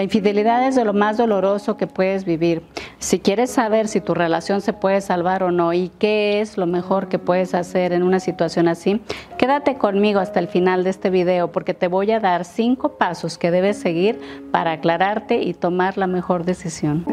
La 0.00 0.04
infidelidad 0.04 0.66
es 0.66 0.76
de 0.76 0.86
lo 0.86 0.94
más 0.94 1.18
doloroso 1.18 1.76
que 1.76 1.86
puedes 1.86 2.24
vivir. 2.24 2.62
Si 2.98 3.18
quieres 3.18 3.50
saber 3.50 3.86
si 3.86 4.00
tu 4.00 4.14
relación 4.14 4.62
se 4.62 4.72
puede 4.72 5.02
salvar 5.02 5.42
o 5.42 5.50
no 5.50 5.74
y 5.74 5.90
qué 5.98 6.40
es 6.40 6.56
lo 6.56 6.64
mejor 6.64 7.08
que 7.08 7.18
puedes 7.18 7.52
hacer 7.52 7.92
en 7.92 8.02
una 8.02 8.18
situación 8.18 8.66
así, 8.66 9.02
quédate 9.36 9.74
conmigo 9.74 10.18
hasta 10.18 10.40
el 10.40 10.48
final 10.48 10.84
de 10.84 10.88
este 10.88 11.10
video 11.10 11.52
porque 11.52 11.74
te 11.74 11.86
voy 11.86 12.12
a 12.12 12.18
dar 12.18 12.46
cinco 12.46 12.96
pasos 12.96 13.36
que 13.36 13.50
debes 13.50 13.76
seguir 13.76 14.18
para 14.50 14.72
aclararte 14.72 15.42
y 15.42 15.52
tomar 15.52 15.98
la 15.98 16.06
mejor 16.06 16.46
decisión. 16.46 17.04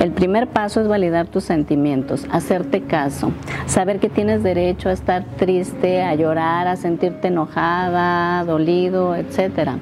El 0.00 0.10
primer 0.10 0.48
paso 0.48 0.80
es 0.80 0.88
validar 0.88 1.28
tus 1.28 1.44
sentimientos, 1.44 2.26
hacerte 2.32 2.82
caso, 2.82 3.30
saber 3.66 4.00
que 4.00 4.08
tienes 4.08 4.42
derecho 4.42 4.88
a 4.88 4.92
estar 4.92 5.22
triste, 5.36 6.02
a 6.02 6.16
llorar, 6.16 6.66
a 6.66 6.74
sentirte 6.74 7.28
enojada, 7.28 8.42
dolido, 8.44 9.14
etcétera. 9.14 9.78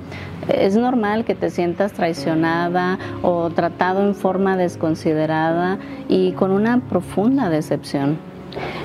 Es 0.49 0.77
normal 0.77 1.25
que 1.25 1.35
te 1.35 1.51
sientas 1.51 1.93
traicionada 1.93 2.99
o 3.23 3.51
tratado 3.51 4.07
en 4.07 4.15
forma 4.15 4.57
desconsiderada 4.57 5.79
y 6.09 6.33
con 6.33 6.51
una 6.51 6.81
profunda 6.81 7.51
decepción. 7.51 8.19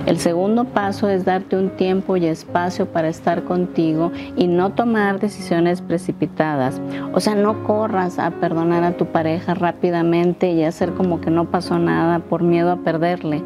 El 0.05 0.20
segundo 0.20 0.66
paso 0.66 1.09
es 1.09 1.26
darte 1.26 1.55
un 1.55 1.70
tiempo 1.70 2.18
y 2.18 2.26
espacio 2.26 2.86
para 2.88 3.08
estar 3.08 3.44
contigo 3.44 4.12
y 4.36 4.48
no 4.48 4.72
tomar 4.72 5.20
decisiones 5.20 5.82
precipitadas. 5.82 6.82
O 7.13 7.20
sea, 7.20 7.36
no 7.36 7.63
corras 7.63 8.20
a 8.20 8.32
perdonar 8.32 8.84
a 8.84 8.98
tu 8.98 9.05
pareja 9.05 9.54
rápidamente 9.54 10.52
y 10.52 10.63
hacer 10.63 10.94
como 10.94 11.22
que 11.22 11.32
no 11.32 11.46
pasó 11.46 11.80
nada 11.80 12.20
por 12.20 12.44
miedo 12.44 12.72
a 12.72 12.77
perderle. 12.77 13.41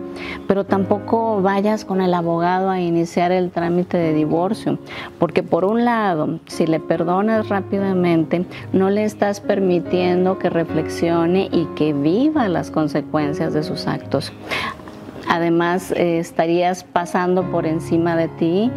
Pero 0.47 0.63
tampoco 0.63 1.41
vayas 1.41 1.85
con 1.85 2.01
el 2.01 2.13
abogado 2.13 2.69
a 2.69 2.79
iniciar 2.79 3.31
el 3.31 3.51
trámite 3.51 3.97
de 3.97 4.13
divorcio, 4.13 4.79
porque 5.19 5.43
por 5.43 5.65
un 5.65 5.85
lado, 5.85 6.39
si 6.47 6.65
le 6.65 6.79
perdonas 6.79 7.49
rápidamente, 7.49 8.45
no 8.73 8.89
le 8.89 9.03
estás 9.03 9.41
permitiendo 9.41 10.39
que 10.39 10.49
reflexione 10.49 11.49
y 11.51 11.65
que 11.75 11.93
viva 11.93 12.47
las 12.47 12.71
consecuencias 12.71 13.53
de 13.53 13.63
sus 13.63 13.87
actos. 13.87 14.31
Además, 15.29 15.91
eh, 15.91 16.19
estarías 16.19 16.83
pasando 16.83 17.43
por 17.51 17.65
encima 17.65 18.15
de 18.15 18.27
ti 18.29 18.71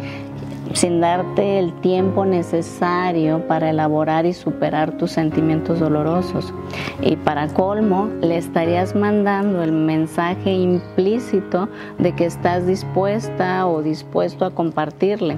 sin 0.73 1.01
darte 1.01 1.59
el 1.59 1.73
tiempo 1.81 2.25
necesario 2.25 3.45
para 3.47 3.69
elaborar 3.69 4.25
y 4.25 4.33
superar 4.33 4.97
tus 4.97 5.11
sentimientos 5.11 5.79
dolorosos. 5.79 6.53
Y 7.01 7.15
para 7.17 7.47
colmo, 7.47 8.09
le 8.21 8.37
estarías 8.37 8.95
mandando 8.95 9.63
el 9.63 9.71
mensaje 9.71 10.51
implícito 10.53 11.67
de 11.97 12.13
que 12.13 12.25
estás 12.25 12.65
dispuesta 12.67 13.67
o 13.67 13.81
dispuesto 13.81 14.45
a 14.45 14.51
compartirle. 14.51 15.37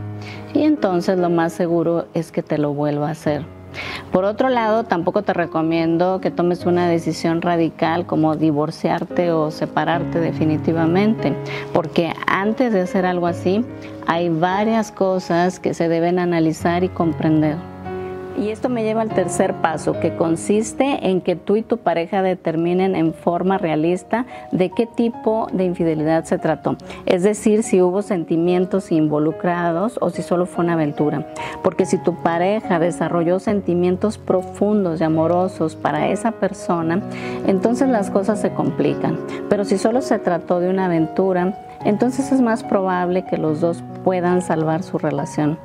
Y 0.53 0.63
entonces 0.63 1.17
lo 1.17 1.29
más 1.29 1.53
seguro 1.53 2.05
es 2.13 2.31
que 2.31 2.43
te 2.43 2.57
lo 2.57 2.73
vuelva 2.73 3.09
a 3.09 3.11
hacer. 3.11 3.62
Por 4.11 4.25
otro 4.25 4.49
lado, 4.49 4.83
tampoco 4.83 5.23
te 5.23 5.33
recomiendo 5.33 6.19
que 6.21 6.31
tomes 6.31 6.65
una 6.65 6.87
decisión 6.87 7.41
radical 7.41 8.05
como 8.05 8.35
divorciarte 8.35 9.31
o 9.31 9.51
separarte 9.51 10.19
definitivamente, 10.19 11.33
porque 11.73 12.13
antes 12.27 12.73
de 12.73 12.81
hacer 12.81 13.05
algo 13.05 13.27
así, 13.27 13.65
hay 14.07 14.29
varias 14.29 14.91
cosas 14.91 15.59
que 15.59 15.73
se 15.73 15.87
deben 15.87 16.19
analizar 16.19 16.83
y 16.83 16.89
comprender. 16.89 17.72
Y 18.37 18.49
esto 18.49 18.67
me 18.67 18.83
lleva 18.83 19.01
al 19.01 19.09
tercer 19.09 19.53
paso, 19.55 19.99
que 19.99 20.15
consiste 20.15 21.07
en 21.07 21.21
que 21.21 21.35
tú 21.35 21.55
y 21.55 21.61
tu 21.61 21.77
pareja 21.77 22.21
determinen 22.21 22.95
en 22.95 23.13
forma 23.13 23.57
realista 23.57 24.25
de 24.51 24.71
qué 24.71 24.87
tipo 24.87 25.47
de 25.53 25.65
infidelidad 25.65 26.23
se 26.23 26.39
trató. 26.39 26.75
Es 27.05 27.23
decir, 27.23 27.63
si 27.63 27.81
hubo 27.81 28.01
sentimientos 28.01 28.91
involucrados 28.91 29.99
o 30.01 30.09
si 30.09 30.23
solo 30.23 30.45
fue 30.45 30.65
una 30.65 30.73
aventura. 30.73 31.27
Porque 31.63 31.85
si 31.85 31.97
tu 31.97 32.15
pareja 32.23 32.79
desarrolló 32.79 33.39
sentimientos 33.39 34.17
profundos 34.17 34.99
y 34.99 35.03
amorosos 35.03 35.75
para 35.75 36.07
esa 36.07 36.31
persona, 36.31 37.01
entonces 37.45 37.89
las 37.89 38.09
cosas 38.09 38.41
se 38.41 38.51
complican. 38.53 39.19
Pero 39.49 39.63
si 39.63 39.77
solo 39.77 40.01
se 40.01 40.17
trató 40.19 40.59
de 40.59 40.69
una 40.69 40.85
aventura, 40.85 41.59
entonces 41.85 42.31
es 42.31 42.41
más 42.41 42.63
probable 42.63 43.25
que 43.25 43.37
los 43.37 43.61
dos 43.61 43.83
puedan 44.03 44.41
salvar 44.41 44.83
su 44.83 44.97
relación. 44.97 45.57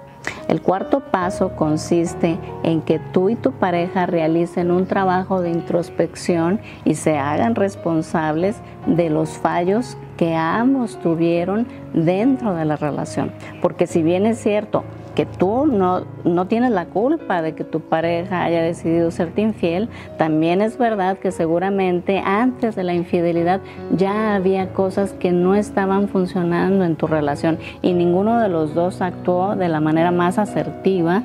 El 0.48 0.62
cuarto 0.62 1.00
paso 1.00 1.50
consiste 1.56 2.38
en 2.62 2.80
que 2.80 2.98
tú 2.98 3.28
y 3.28 3.36
tu 3.36 3.52
pareja 3.52 4.06
realicen 4.06 4.70
un 4.70 4.86
trabajo 4.86 5.42
de 5.42 5.50
introspección 5.50 6.60
y 6.84 6.94
se 6.94 7.18
hagan 7.18 7.54
responsables 7.54 8.56
de 8.86 9.10
los 9.10 9.30
fallos 9.30 9.96
que 10.16 10.34
ambos 10.34 10.98
tuvieron 11.00 11.66
dentro 11.92 12.54
de 12.54 12.64
la 12.64 12.76
relación. 12.76 13.32
Porque 13.62 13.86
si 13.86 14.02
bien 14.02 14.26
es 14.26 14.38
cierto, 14.38 14.84
que 15.18 15.26
tú 15.26 15.66
no, 15.66 16.04
no 16.22 16.46
tienes 16.46 16.70
la 16.70 16.84
culpa 16.84 17.42
de 17.42 17.56
que 17.56 17.64
tu 17.64 17.80
pareja 17.80 18.44
haya 18.44 18.62
decidido 18.62 19.10
serte 19.10 19.40
infiel, 19.40 19.88
también 20.16 20.62
es 20.62 20.78
verdad 20.78 21.18
que 21.18 21.32
seguramente 21.32 22.22
antes 22.24 22.76
de 22.76 22.84
la 22.84 22.94
infidelidad 22.94 23.60
ya 23.90 24.36
había 24.36 24.72
cosas 24.72 25.14
que 25.14 25.32
no 25.32 25.56
estaban 25.56 26.06
funcionando 26.06 26.84
en 26.84 26.94
tu 26.94 27.08
relación 27.08 27.58
y 27.82 27.94
ninguno 27.94 28.38
de 28.38 28.48
los 28.48 28.76
dos 28.76 29.02
actuó 29.02 29.56
de 29.56 29.68
la 29.68 29.80
manera 29.80 30.12
más 30.12 30.38
asertiva 30.38 31.24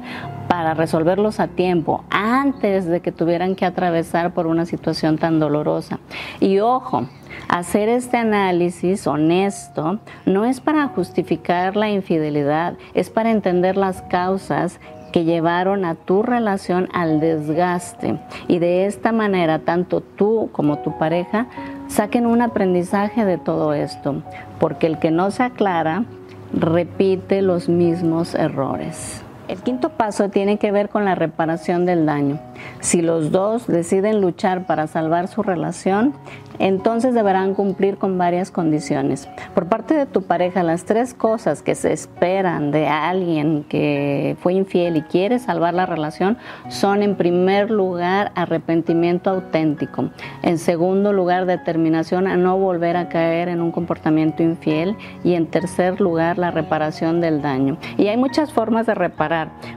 para 0.54 0.76
resolverlos 0.76 1.40
a 1.40 1.48
tiempo, 1.48 2.04
antes 2.12 2.86
de 2.86 3.00
que 3.00 3.12
tuvieran 3.12 3.56
que 3.56 3.66
atravesar 3.66 4.36
por 4.36 4.46
una 4.46 4.68
situación 4.68 5.18
tan 5.18 5.40
dolorosa. 5.40 6.00
Y 6.40 6.60
ojo, 6.60 7.08
Hacer 7.50 7.90
este 7.90 8.18
análisis 8.18 9.08
honesto 9.08 10.00
no 10.28 10.46
es 10.46 10.62
para 10.62 10.88
justificar 10.90 11.76
la 11.76 11.90
infidelidad, 11.90 12.76
es 12.94 13.10
para 13.10 13.32
entender 13.32 13.76
las 13.76 14.04
causas 14.04 14.80
que 15.12 15.24
llevaron 15.24 15.84
a 15.86 15.96
tu 15.96 16.22
relación 16.22 16.88
al 16.94 17.20
desgaste. 17.20 18.20
Y 18.48 18.60
de 18.60 18.86
esta 18.86 19.12
manera, 19.12 19.60
tanto 19.60 20.02
tú 20.02 20.50
como 20.52 20.78
tu 20.80 20.98
pareja 21.00 21.48
saquen 21.88 22.28
un 22.28 22.44
aprendizaje 22.44 23.26
de 23.26 23.40
todo 23.40 23.74
esto, 23.74 24.22
porque 24.60 24.86
el 24.86 25.00
que 25.00 25.10
no 25.10 25.32
se 25.32 25.42
aclara 25.42 26.06
repite 26.54 27.42
los 27.42 27.68
mismos 27.68 28.36
errores. 28.36 29.24
El 29.50 29.62
quinto 29.62 29.90
paso 29.90 30.30
tiene 30.30 30.58
que 30.58 30.72
ver 30.72 30.88
con 30.88 31.04
la 31.04 31.16
reparación 31.16 31.86
del 31.86 32.06
daño. 32.06 32.40
Si 32.80 33.02
los 33.02 33.32
dos 33.32 33.68
deciden 33.68 34.22
luchar 34.22 34.66
para 34.66 34.88
salvar 34.88 35.28
su 35.28 35.44
relación, 35.44 36.14
entonces 36.60 37.14
deberán 37.14 37.56
cumplir 37.56 37.98
con 37.98 38.18
varias 38.18 38.52
condiciones. 38.52 39.28
Por 39.54 39.68
parte 39.68 39.96
de 39.96 40.06
tu 40.06 40.22
pareja, 40.24 40.64
las 40.64 40.86
tres 40.86 41.14
cosas 41.14 41.62
que 41.62 41.76
se 41.76 41.92
esperan 41.92 42.72
de 42.72 42.88
alguien 42.88 43.66
que 43.68 44.38
fue 44.40 44.54
infiel 44.54 44.96
y 44.98 45.02
quiere 45.02 45.40
salvar 45.40 45.74
la 45.74 45.86
relación 45.86 46.38
son 46.70 47.04
en 47.04 47.16
primer 47.16 47.70
lugar 47.70 48.32
arrepentimiento 48.36 49.30
auténtico, 49.30 50.10
en 50.42 50.58
segundo 50.58 51.12
lugar 51.12 51.46
determinación 51.48 52.28
a 52.28 52.38
no 52.38 52.58
volver 52.58 52.96
a 52.96 53.10
caer 53.10 53.50
en 53.50 53.62
un 53.62 53.72
comportamiento 53.72 54.42
infiel 54.42 54.96
y 55.24 55.34
en 55.34 55.48
tercer 55.48 56.00
lugar 56.00 56.38
la 56.38 56.52
reparación 56.52 57.20
del 57.20 57.42
daño. 57.42 57.78
Y 57.98 58.08
hay 58.08 58.18
muchas 58.18 58.54
formas 58.54 58.86
de 58.86 58.94
reparar. 58.94 59.33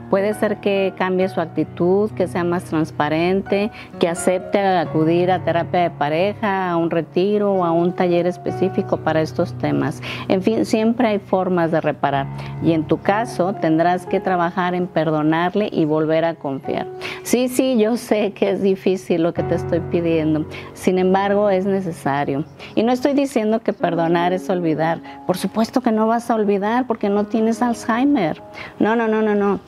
Puede 0.09 0.33
ser 0.33 0.57
que 0.57 0.93
cambie 0.97 1.27
su 1.29 1.41
actitud, 1.41 2.11
que 2.11 2.27
sea 2.27 2.43
más 2.43 2.63
transparente, 2.63 3.71
que 3.99 4.07
acepte 4.07 4.59
acudir 4.59 5.31
a 5.31 5.43
terapia 5.43 5.81
de 5.81 5.89
pareja, 5.89 6.71
a 6.71 6.77
un 6.77 6.89
retiro 6.89 7.53
o 7.53 7.63
a 7.63 7.71
un 7.71 7.93
taller 7.93 8.27
específico 8.27 8.97
para 8.97 9.21
estos 9.21 9.53
temas. 9.57 10.01
En 10.27 10.41
fin, 10.41 10.65
siempre 10.65 11.07
hay 11.07 11.19
formas 11.19 11.71
de 11.71 11.81
reparar 11.81 12.27
y 12.63 12.71
en 12.71 12.85
tu 12.85 12.99
caso 13.01 13.53
tendrás 13.53 14.05
que 14.05 14.19
trabajar 14.19 14.75
en 14.75 14.87
perdonarle 14.87 15.69
y 15.71 15.85
volver 15.85 16.25
a 16.25 16.35
confiar. 16.35 16.87
Sí, 17.27 17.49
sí, 17.49 17.77
yo 17.77 17.97
sé 17.97 18.31
que 18.31 18.51
es 18.51 18.61
difícil 18.61 19.21
lo 19.21 19.33
que 19.33 19.43
te 19.43 19.55
estoy 19.55 19.81
pidiendo, 19.81 20.45
sin 20.73 20.97
embargo 20.97 21.49
es 21.49 21.65
necesario. 21.65 22.45
Y 22.73 22.83
no 22.83 22.93
estoy 22.93 23.11
diciendo 23.11 23.59
que 23.59 23.73
perdonar 23.73 24.31
es 24.31 24.49
olvidar, 24.49 25.01
por 25.25 25.35
supuesto 25.35 25.81
que 25.81 25.91
no 25.91 26.07
vas 26.07 26.31
a 26.31 26.35
olvidar 26.35 26.87
porque 26.87 27.09
no 27.09 27.25
tienes 27.25 27.61
Alzheimer. 27.61 28.41
No, 28.79 28.95
no, 28.95 29.09
no, 29.09 29.21
no, 29.21 29.35
no. 29.35 29.59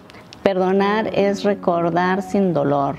Perdonar 0.41 1.09
es 1.13 1.43
recordar 1.43 2.21
sin 2.21 2.53
dolor, 2.53 2.95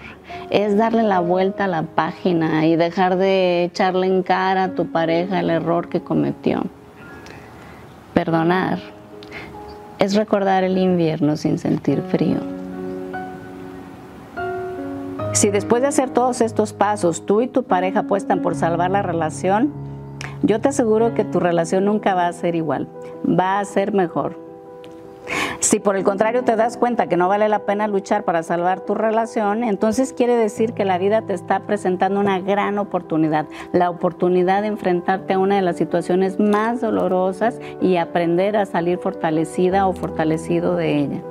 es 0.50 0.76
darle 0.76 1.04
la 1.04 1.20
vuelta 1.20 1.64
a 1.64 1.68
la 1.68 1.84
página 1.84 2.66
y 2.66 2.76
dejar 2.76 3.16
de 3.16 3.64
echarle 3.64 4.08
en 4.08 4.22
cara 4.22 4.64
a 4.64 4.74
tu 4.74 4.92
pareja 4.92 5.40
el 5.40 5.48
error 5.48 5.88
que 5.88 6.02
cometió. 6.02 6.64
Perdonar 8.12 8.78
es 9.98 10.14
recordar 10.16 10.64
el 10.64 10.76
invierno 10.76 11.38
sin 11.38 11.58
sentir 11.58 12.02
frío. 12.10 12.59
Si 15.32 15.50
después 15.50 15.80
de 15.80 15.88
hacer 15.88 16.10
todos 16.10 16.40
estos 16.40 16.72
pasos 16.72 17.24
tú 17.24 17.40
y 17.40 17.46
tu 17.46 17.62
pareja 17.62 18.00
apuestan 18.00 18.42
por 18.42 18.54
salvar 18.54 18.90
la 18.90 19.02
relación, 19.02 19.72
yo 20.42 20.60
te 20.60 20.68
aseguro 20.68 21.14
que 21.14 21.24
tu 21.24 21.40
relación 21.40 21.84
nunca 21.84 22.14
va 22.14 22.26
a 22.26 22.32
ser 22.32 22.56
igual, 22.56 22.88
va 23.26 23.60
a 23.60 23.64
ser 23.64 23.92
mejor. 23.92 24.36
Si 25.60 25.78
por 25.78 25.94
el 25.94 26.02
contrario 26.02 26.42
te 26.42 26.56
das 26.56 26.76
cuenta 26.76 27.06
que 27.06 27.16
no 27.16 27.28
vale 27.28 27.48
la 27.48 27.60
pena 27.60 27.86
luchar 27.86 28.24
para 28.24 28.42
salvar 28.42 28.80
tu 28.80 28.94
relación, 28.94 29.62
entonces 29.62 30.12
quiere 30.12 30.34
decir 30.34 30.72
que 30.72 30.84
la 30.84 30.98
vida 30.98 31.22
te 31.22 31.34
está 31.34 31.60
presentando 31.60 32.18
una 32.18 32.40
gran 32.40 32.78
oportunidad, 32.78 33.46
la 33.72 33.90
oportunidad 33.90 34.62
de 34.62 34.68
enfrentarte 34.68 35.34
a 35.34 35.38
una 35.38 35.56
de 35.56 35.62
las 35.62 35.76
situaciones 35.76 36.40
más 36.40 36.80
dolorosas 36.80 37.60
y 37.80 37.96
aprender 37.96 38.56
a 38.56 38.66
salir 38.66 38.98
fortalecida 38.98 39.86
o 39.86 39.92
fortalecido 39.92 40.74
de 40.74 40.98
ella. 40.98 41.22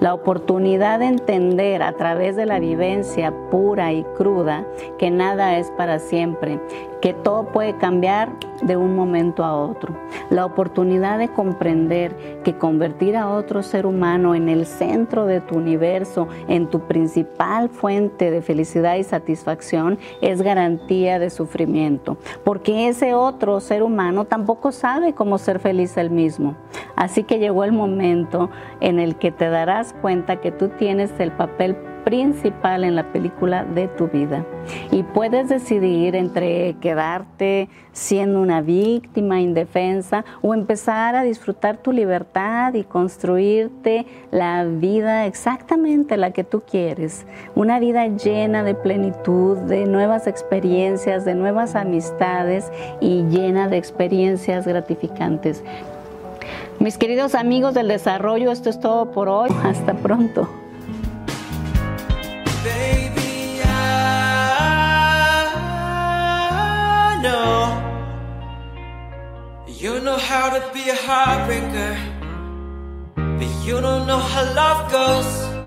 La 0.00 0.14
oportunidad 0.14 0.98
de 0.98 1.06
entender 1.06 1.82
a 1.82 1.92
través 1.92 2.36
de 2.36 2.46
la 2.46 2.58
vivencia 2.58 3.32
pura 3.50 3.92
y 3.92 4.04
cruda 4.16 4.66
que 4.98 5.10
nada 5.10 5.58
es 5.58 5.70
para 5.72 5.98
siempre, 5.98 6.60
que 7.00 7.12
todo 7.12 7.44
puede 7.48 7.76
cambiar 7.76 8.30
de 8.62 8.76
un 8.76 8.96
momento 8.96 9.44
a 9.44 9.54
otro. 9.54 9.94
La 10.30 10.46
oportunidad 10.46 11.18
de 11.18 11.28
comprender 11.28 12.16
que 12.44 12.56
convertir 12.56 13.16
a 13.16 13.28
otro 13.28 13.62
ser 13.62 13.84
humano 13.84 14.34
en 14.34 14.48
el 14.48 14.64
centro 14.64 15.26
de 15.26 15.40
tu 15.40 15.56
universo, 15.56 16.28
en 16.48 16.68
tu 16.68 16.80
principal 16.80 17.68
fuente 17.68 18.30
de 18.30 18.40
felicidad 18.40 18.96
y 18.96 19.04
satisfacción, 19.04 19.98
es 20.22 20.40
garantía 20.40 21.18
de 21.18 21.30
sufrimiento, 21.30 22.16
porque 22.42 22.88
ese 22.88 23.12
otro 23.12 23.60
ser 23.60 23.82
humano 23.82 24.24
tampoco 24.24 24.72
sabe 24.72 25.12
cómo 25.12 25.38
ser 25.38 25.58
feliz 25.58 25.96
él 25.96 26.10
mismo. 26.10 26.54
Así 26.96 27.24
que 27.24 27.38
llegó 27.38 27.64
el 27.64 27.72
momento 27.72 28.50
en 28.80 28.98
el 28.98 29.16
que 29.16 29.30
te 29.30 29.48
darás 29.64 29.94
cuenta 29.94 30.42
que 30.42 30.52
tú 30.52 30.68
tienes 30.68 31.10
el 31.18 31.32
papel 31.32 31.74
principal 32.04 32.84
en 32.84 32.96
la 32.96 33.10
película 33.12 33.64
de 33.64 33.88
tu 33.88 34.08
vida. 34.08 34.44
Y 34.90 35.02
puedes 35.02 35.48
decidir 35.48 36.14
entre 36.14 36.74
quedarte 36.80 37.70
siendo 37.92 38.42
una 38.42 38.60
víctima 38.60 39.40
indefensa 39.40 40.22
o 40.42 40.52
empezar 40.52 41.16
a 41.16 41.22
disfrutar 41.22 41.78
tu 41.78 41.92
libertad 41.92 42.74
y 42.74 42.84
construirte 42.84 44.06
la 44.30 44.64
vida 44.64 45.24
exactamente 45.24 46.18
la 46.18 46.32
que 46.32 46.44
tú 46.44 46.62
quieres. 46.70 47.26
Una 47.54 47.78
vida 47.78 48.06
llena 48.06 48.64
de 48.64 48.74
plenitud, 48.74 49.56
de 49.56 49.86
nuevas 49.86 50.26
experiencias, 50.26 51.24
de 51.24 51.34
nuevas 51.34 51.74
amistades 51.74 52.70
y 53.00 53.22
llena 53.30 53.68
de 53.68 53.78
experiencias 53.78 54.66
gratificantes. 54.66 55.64
Mis 56.80 56.98
queridos 56.98 57.34
amigos 57.34 57.74
del 57.74 57.88
desarrollo, 57.88 58.50
esto 58.50 58.70
es 58.70 58.80
todo 58.80 59.10
por 59.10 59.28
hoy. 59.28 59.50
Hasta 59.62 59.94
pronto. 59.94 60.48
You 69.84 70.00
know 70.00 70.16
how 70.16 70.48
to 70.48 70.62
be 70.72 70.88
a 70.88 70.94
heartbreaker, 70.94 71.94
but 73.16 73.66
you 73.66 73.82
don't 73.82 74.06
know 74.06 74.18
how 74.18 74.54
love 74.54 74.90
goes. 74.90 75.43